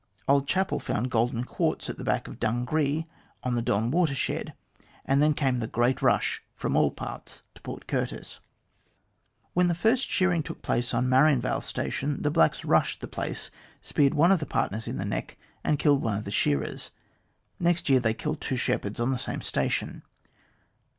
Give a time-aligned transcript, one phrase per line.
[0.27, 3.05] Old Chappie found golden quartz at the back of Dungree
[3.43, 4.55] on the Don water shed,
[5.05, 8.39] and then came the great rush from all parts to Port Curtis.
[9.53, 13.51] "When the first shearing took place on Marian Vale Station,, the blacks rushed the place,
[13.83, 16.89] speared one of the partners in the neck, and killed one of the shearers.
[17.59, 20.01] Next year they killed two shepherds on the same station.